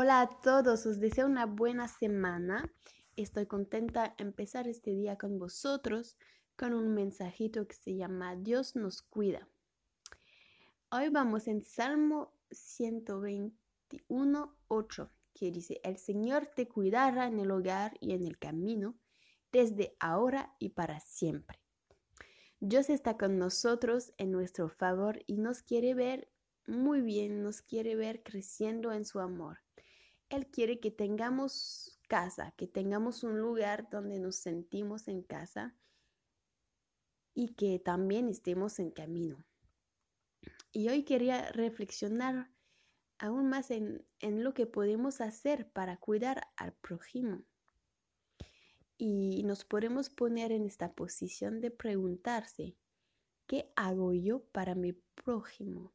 Hola 0.00 0.20
a 0.20 0.28
todos, 0.28 0.86
os 0.86 1.00
deseo 1.00 1.26
una 1.26 1.44
buena 1.44 1.88
semana. 1.88 2.72
Estoy 3.16 3.46
contenta 3.46 4.14
de 4.16 4.22
empezar 4.22 4.68
este 4.68 4.92
día 4.92 5.18
con 5.18 5.40
vosotros 5.40 6.16
con 6.54 6.72
un 6.72 6.94
mensajito 6.94 7.66
que 7.66 7.74
se 7.74 7.96
llama 7.96 8.36
Dios 8.36 8.76
nos 8.76 9.02
cuida. 9.02 9.48
Hoy 10.92 11.08
vamos 11.08 11.48
en 11.48 11.64
Salmo 11.64 12.32
121, 12.52 14.56
8, 14.68 15.10
que 15.34 15.50
dice, 15.50 15.80
el 15.82 15.96
Señor 15.96 16.46
te 16.46 16.68
cuidará 16.68 17.26
en 17.26 17.40
el 17.40 17.50
hogar 17.50 17.96
y 18.00 18.12
en 18.12 18.22
el 18.22 18.38
camino, 18.38 18.94
desde 19.50 19.96
ahora 19.98 20.54
y 20.60 20.68
para 20.68 21.00
siempre. 21.00 21.58
Dios 22.60 22.88
está 22.88 23.16
con 23.16 23.36
nosotros 23.36 24.12
en 24.16 24.30
nuestro 24.30 24.68
favor 24.68 25.24
y 25.26 25.38
nos 25.38 25.62
quiere 25.62 25.94
ver 25.94 26.30
muy 26.68 27.00
bien, 27.00 27.42
nos 27.42 27.62
quiere 27.62 27.96
ver 27.96 28.22
creciendo 28.22 28.92
en 28.92 29.04
su 29.04 29.18
amor. 29.18 29.58
Él 30.30 30.46
quiere 30.46 30.80
que 30.80 30.90
tengamos 30.90 31.98
casa, 32.08 32.52
que 32.56 32.66
tengamos 32.66 33.22
un 33.22 33.38
lugar 33.38 33.88
donde 33.90 34.18
nos 34.18 34.36
sentimos 34.36 35.08
en 35.08 35.22
casa 35.22 35.74
y 37.34 37.54
que 37.54 37.78
también 37.78 38.28
estemos 38.28 38.78
en 38.78 38.90
camino. 38.90 39.44
Y 40.72 40.88
hoy 40.88 41.04
quería 41.04 41.50
reflexionar 41.52 42.50
aún 43.18 43.48
más 43.48 43.70
en, 43.70 44.04
lo 44.20 44.54
que 44.54 44.66
podemos 44.66 45.20
hacer 45.20 45.70
para 45.70 45.96
cuidar 45.96 46.48
al 46.56 46.72
prójimo. 46.72 47.44
Y 48.96 49.42
nos 49.44 49.64
podemos 49.64 50.10
poner 50.10 50.50
en 50.50 50.66
esta 50.66 50.92
posición 50.92 51.60
de 51.60 51.70
preguntarse, 51.70 52.76
¿qué 53.46 53.72
hago 53.76 54.12
yo 54.12 54.44
para 54.46 54.74
mi 54.74 54.92
prójimo? 54.92 55.92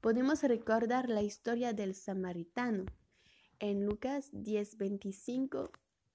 Podemos 0.00 0.42
recordar 0.42 1.08
la 1.08 1.22
historia 1.22 1.72
del 1.72 1.94
samaritano 1.94 2.86
en 3.58 3.86
Lucas 3.86 4.30
10, 4.32 4.76
25 4.76 5.70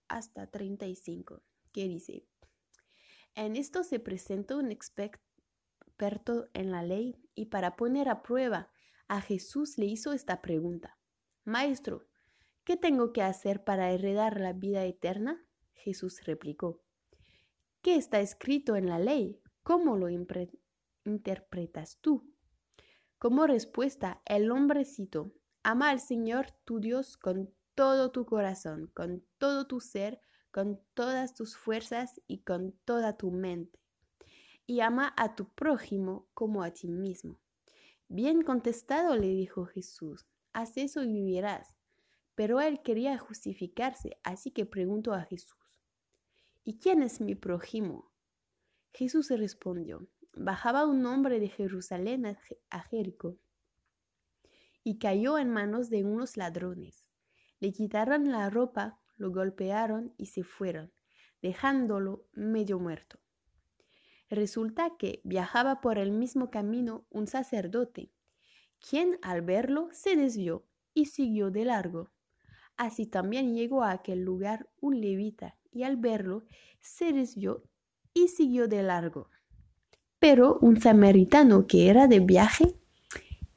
hasta 0.07 0.47
35, 0.47 1.41
que 1.71 1.87
dice, 1.87 2.25
en 3.35 3.55
esto 3.55 3.83
se 3.83 3.99
presentó 3.99 4.57
un 4.57 4.71
experto 4.71 6.49
en 6.53 6.71
la 6.71 6.83
ley 6.83 7.15
y 7.35 7.45
para 7.45 7.75
poner 7.75 8.09
a 8.09 8.21
prueba 8.21 8.71
a 9.07 9.21
Jesús 9.21 9.77
le 9.77 9.85
hizo 9.85 10.13
esta 10.13 10.41
pregunta, 10.41 10.97
Maestro, 11.45 12.05
¿qué 12.63 12.77
tengo 12.77 13.13
que 13.13 13.21
hacer 13.21 13.63
para 13.63 13.91
heredar 13.91 14.39
la 14.39 14.53
vida 14.53 14.83
eterna? 14.85 15.45
Jesús 15.73 16.23
replicó, 16.25 16.81
¿qué 17.81 17.95
está 17.95 18.19
escrito 18.19 18.75
en 18.75 18.87
la 18.87 18.99
ley? 18.99 19.41
¿Cómo 19.63 19.97
lo 19.97 20.09
interpretas 21.05 21.99
tú? 22.01 22.33
Como 23.17 23.47
respuesta, 23.47 24.21
el 24.25 24.51
hombrecito 24.51 25.33
Ama 25.63 25.89
al 25.89 25.99
Señor 25.99 26.51
tu 26.63 26.79
Dios 26.79 27.17
con 27.17 27.53
todo 27.75 28.11
tu 28.11 28.25
corazón, 28.25 28.87
con 28.93 29.25
todo 29.37 29.67
tu 29.67 29.81
ser, 29.81 30.21
con 30.51 30.81
todas 30.93 31.33
tus 31.33 31.57
fuerzas 31.57 32.21
y 32.27 32.39
con 32.39 32.73
toda 32.85 33.17
tu 33.17 33.31
mente. 33.31 33.79
Y 34.65 34.79
ama 34.79 35.13
a 35.17 35.35
tu 35.35 35.49
prójimo 35.53 36.27
como 36.33 36.63
a 36.63 36.71
ti 36.71 36.87
mismo. 36.87 37.39
Bien 38.07 38.41
contestado, 38.41 39.15
le 39.15 39.27
dijo 39.27 39.65
Jesús, 39.65 40.25
haz 40.53 40.77
eso 40.77 41.03
y 41.03 41.11
vivirás. 41.11 41.75
Pero 42.35 42.61
él 42.61 42.81
quería 42.81 43.17
justificarse, 43.17 44.17
así 44.23 44.51
que 44.51 44.65
preguntó 44.65 45.13
a 45.13 45.23
Jesús, 45.23 45.57
¿y 46.63 46.79
quién 46.79 47.03
es 47.03 47.19
mi 47.19 47.35
prójimo? 47.35 48.11
Jesús 48.93 49.29
respondió, 49.29 50.07
bajaba 50.33 50.85
un 50.85 51.05
hombre 51.05 51.39
de 51.39 51.49
Jerusalén 51.49 52.37
a 52.69 52.79
Jericó 52.83 53.37
y 54.89 54.97
cayó 54.97 55.37
en 55.37 55.51
manos 55.51 55.91
de 55.91 56.03
unos 56.03 56.35
ladrones. 56.35 57.05
Le 57.59 57.71
quitaron 57.71 58.31
la 58.31 58.49
ropa, 58.49 58.99
lo 59.17 59.31
golpearon 59.31 60.15
y 60.17 60.25
se 60.25 60.43
fueron, 60.43 60.91
dejándolo 61.43 62.25
medio 62.33 62.79
muerto. 62.79 63.19
Resulta 64.31 64.97
que 64.97 65.21
viajaba 65.23 65.79
por 65.79 65.99
el 65.99 66.11
mismo 66.11 66.49
camino 66.49 67.05
un 67.11 67.27
sacerdote, 67.27 68.11
quien 68.79 69.19
al 69.21 69.43
verlo 69.43 69.89
se 69.91 70.15
desvió 70.15 70.65
y 70.95 71.05
siguió 71.05 71.51
de 71.51 71.65
largo. 71.65 72.09
Así 72.75 73.05
también 73.05 73.53
llegó 73.53 73.83
a 73.83 73.91
aquel 73.91 74.23
lugar 74.23 74.71
un 74.81 74.99
levita 75.01 75.55
y 75.71 75.83
al 75.83 75.97
verlo 75.97 76.45
se 76.79 77.13
desvió 77.13 77.61
y 78.15 78.29
siguió 78.29 78.67
de 78.67 78.81
largo. 78.81 79.29
Pero 80.17 80.57
un 80.61 80.81
samaritano 80.81 81.67
que 81.67 81.91
era 81.91 82.07
de 82.07 82.21
viaje 82.21 82.73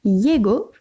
llegó 0.03 0.73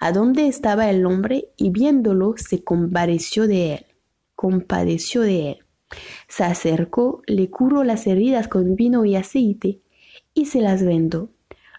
a 0.00 0.12
dónde 0.12 0.48
estaba 0.48 0.88
el 0.88 1.04
hombre 1.04 1.50
y 1.58 1.68
viéndolo 1.68 2.34
se 2.38 2.64
compadeció 2.64 3.46
de 3.46 3.74
él, 3.74 3.86
compadeció 4.34 5.20
de 5.20 5.50
él. 5.50 5.58
Se 6.26 6.42
acercó, 6.42 7.22
le 7.26 7.50
curó 7.50 7.84
las 7.84 8.06
heridas 8.06 8.48
con 8.48 8.76
vino 8.76 9.04
y 9.04 9.14
aceite 9.14 9.82
y 10.32 10.46
se 10.46 10.62
las 10.62 10.82
vendó. 10.82 11.28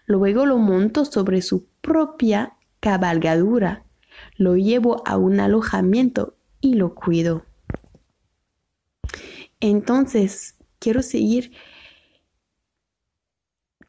Luego 0.06 0.46
lo 0.46 0.58
montó 0.58 1.04
sobre 1.04 1.42
su 1.42 1.66
propia 1.80 2.54
cabalgadura, 2.78 3.84
lo 4.36 4.56
llevó 4.56 5.02
a 5.04 5.16
un 5.16 5.40
alojamiento 5.40 6.36
y 6.60 6.74
lo 6.74 6.94
cuidó. 6.94 7.44
Entonces, 9.58 10.56
quiero 10.78 11.02
seguir 11.02 11.52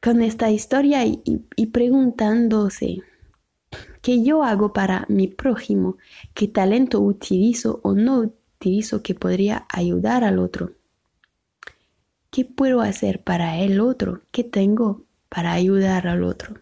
con 0.02 0.24
esta 0.24 0.50
historia 0.50 1.06
y, 1.06 1.22
y 1.56 1.68
preguntándose, 1.68 3.04
¿Qué 4.03 4.22
yo 4.22 4.44
hago 4.44 4.74
para 4.74 5.06
mi 5.08 5.30
prójimo? 5.30 5.96
¿Qué 6.34 6.50
talento 6.50 7.00
utilizo 7.00 7.80
o 7.84 7.94
no 7.94 8.19
utilizo 8.19 9.02
que 9.02 9.16
podría 9.16 9.66
ayudar 9.69 10.25
al 10.25 10.40
otro? 10.40 10.74
¿Qué 12.30 12.44
puedo 12.44 12.81
hacer 12.81 13.24
para 13.24 13.59
el 13.59 13.80
otro? 13.80 14.19
¿Qué 14.31 14.44
tengo 14.44 15.06
para 15.30 15.53
ayudar 15.53 16.09
al 16.09 16.25
otro? 16.25 16.56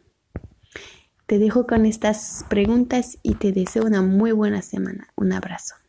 Te 1.25 1.39
dejo 1.39 1.65
con 1.65 1.87
estas 1.87 2.45
preguntas 2.47 3.17
y 3.23 3.33
te 3.33 3.51
deseo 3.51 3.85
una 3.85 4.03
muy 4.03 4.33
buena 4.33 4.61
semana. 4.61 5.07
Un 5.15 5.33
abrazo. 5.33 5.80